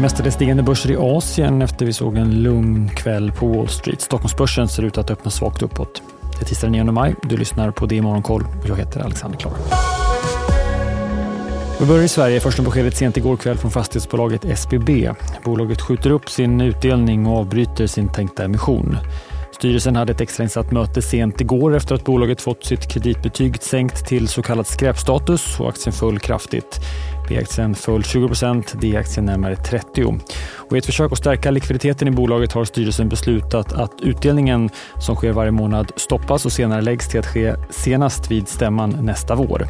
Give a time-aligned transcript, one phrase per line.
[0.00, 4.00] mestadels stigande börser i Asien efter vi såg en lugn kväll på Wall Street.
[4.00, 6.02] Stockholmsbörsen ser ut att öppna svagt uppåt.
[6.38, 7.14] Det är tisdag den 9 maj.
[7.22, 8.44] Du lyssnar på Det Morgonkoll.
[8.68, 9.52] Jag heter Alexander Klar.
[11.80, 12.40] Vi börjar i Sverige.
[12.40, 15.10] Första beskedet sent igår kväll från fastighetsbolaget SBB.
[15.44, 18.96] Bolaget skjuter upp sin utdelning och avbryter sin tänkta emission.
[19.60, 24.28] Styrelsen hade ett extrainsatt möte sent igår efter att bolaget fått sitt kreditbetyg sänkt till
[24.28, 26.80] så kallad skräpstatus och aktien föll kraftigt.
[27.28, 28.28] B-aktien föll 20
[28.80, 30.20] D-aktien närmare 30
[30.70, 34.70] och I ett försök att stärka likviditeten i bolaget har styrelsen beslutat att utdelningen
[35.00, 39.34] som sker varje månad stoppas och senare läggs till att ske senast vid stämman nästa
[39.34, 39.66] vår.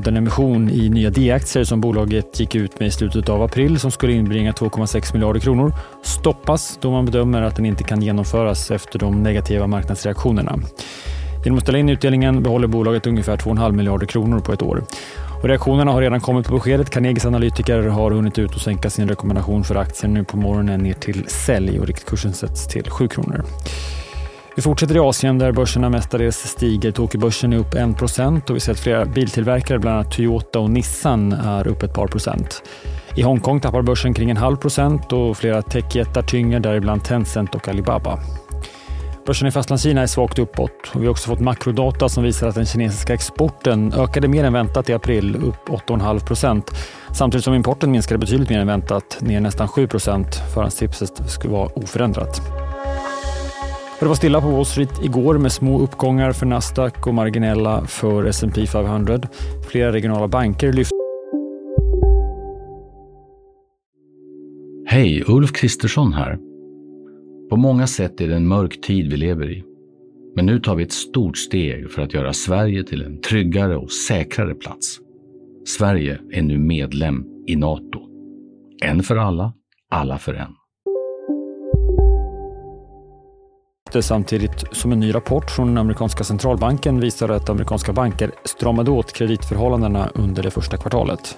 [0.00, 3.80] Och den emission i nya D-aktier som bolaget gick ut med i slutet av april
[3.80, 5.72] som skulle inbringa 2,6 miljarder kronor
[6.02, 10.58] stoppas då man bedömer att den inte kan genomföras efter de negativa marknadsreaktionerna.
[11.44, 14.84] Genom att ställa in utdelningen behåller bolaget ungefär 2,5 miljarder kronor på ett år.
[15.42, 16.90] Och reaktionerna har redan kommit på beskedet.
[16.90, 20.94] Carnegies analytiker har hunnit ut och sänka sin rekommendation för aktien nu på morgonen ner
[20.94, 23.44] till sälj och riktkursen sätts till 7 kronor.
[24.56, 26.92] Vi fortsätter i Asien där börserna mestadels stiger.
[26.92, 31.32] Tokyobörsen är upp 1% och vi ser att flera biltillverkare, bland annat Toyota och Nissan,
[31.32, 32.62] är upp ett par procent.
[33.16, 37.68] I Hongkong tappar börsen kring en halv procent och flera techjättar tynger, däribland Tencent och
[37.68, 38.18] Alibaba.
[39.26, 42.54] Börsen i Fastlandskina är svagt uppåt och vi har också fått makrodata som visar att
[42.54, 46.70] den kinesiska exporten ökade mer än väntat i april, upp 8,5 procent.
[47.12, 50.34] Samtidigt som importen minskade betydligt mer än väntat, ner nästan 7 procent.
[50.54, 52.40] Förhandstipset skulle vara oförändrat.
[54.00, 58.24] Det var stilla på Wall Street igår med små uppgångar för Nasdaq och marginella för
[58.24, 59.20] S&P 500.
[59.70, 60.94] Flera regionala banker lyfte
[64.86, 66.38] Hej, Ulf Kristersson här.
[67.50, 69.64] På många sätt är det en mörk tid vi lever i.
[70.36, 73.92] Men nu tar vi ett stort steg för att göra Sverige till en tryggare och
[73.92, 74.98] säkrare plats.
[75.78, 78.00] Sverige är nu medlem i Nato.
[78.82, 79.52] En för alla,
[79.90, 80.59] alla för en.
[83.98, 89.12] Samtidigt som en ny rapport från den amerikanska centralbanken visar att amerikanska banker stramade åt
[89.12, 91.36] kreditförhållandena under det första kvartalet.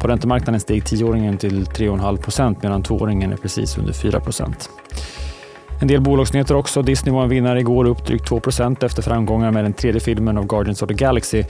[0.00, 4.70] På räntemarknaden steg tioåringen till 3,5 procent medan tvååringen är precis under 4 procent.
[5.80, 6.82] En del bolagsnyheter också.
[6.82, 10.46] Disney var en vinnare igår, upp drygt 2% efter framgångar med den tredje filmen av
[10.46, 11.44] Guardians of the Galaxy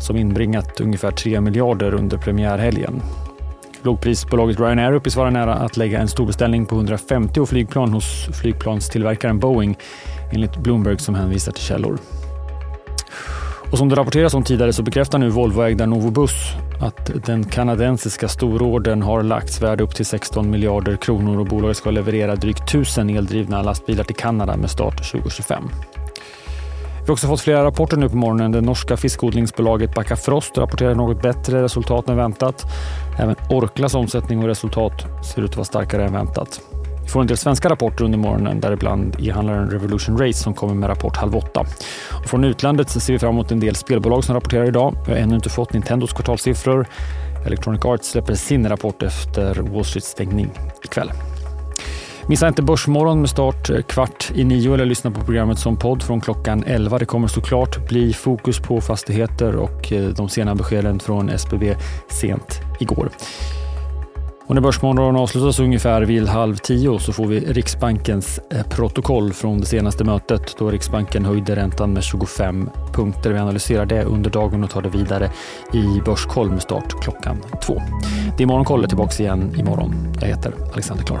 [0.00, 3.02] som inbringat ungefär 3 miljarder under premiärhelgen.
[3.84, 9.38] Lågprisbolaget Ryanair uppges vara nära att lägga en stor beställning på 150 flygplan hos flygplanstillverkaren
[9.38, 9.78] Boeing
[10.32, 11.98] enligt Bloomberg som hänvisar till källor.
[13.70, 16.32] Och som det rapporteras om tidigare så bekräftar nu Volvoägda Novobus
[16.80, 21.90] att den kanadensiska storordern har lagts värd upp till 16 miljarder kronor och bolaget ska
[21.90, 25.64] leverera drygt 1000 eldrivna lastbilar till Kanada med start 2025.
[27.04, 28.52] Vi har också fått flera rapporter nu på morgonen.
[28.52, 32.64] Det norska fiskodlingsbolaget Backafrost rapporterar något bättre resultat än väntat.
[33.18, 34.92] Även Orklas omsättning och resultat
[35.24, 36.60] ser ut att vara starkare än väntat.
[37.02, 40.88] Vi får en del svenska rapporter under morgonen, däribland e-handlaren Revolution Race som kommer med
[40.88, 41.60] rapport halv åtta.
[42.10, 44.96] Och från utlandet ser vi fram emot en del spelbolag som rapporterar idag.
[45.06, 46.86] Vi har ännu inte fått Nintendos kvartalssiffror.
[47.46, 50.50] Electronic Arts släpper sin rapport efter Wall Streets stängning
[50.84, 51.10] ikväll.
[52.28, 56.02] Missa inte Börsmorgon med start eh, kvart i nio eller lyssna på programmet som podd
[56.02, 56.98] från klockan 11.
[56.98, 61.74] Det kommer såklart bli fokus på fastigheter och eh, de sena beskeden från SBB
[62.08, 63.10] sent igår.
[64.46, 69.60] Och när Börsmorgon avslutas ungefär vid halv tio så får vi Riksbankens eh, protokoll från
[69.60, 73.32] det senaste mötet då Riksbanken höjde räntan med 25 punkter.
[73.32, 75.30] Vi analyserar det under dagen och tar det vidare
[75.72, 77.36] i Börskoll med start klockan
[77.66, 77.82] två.
[78.36, 79.94] Det är Morgonkoll är tillbaka igen imorgon.
[80.20, 81.20] Jag heter Alexander Klar.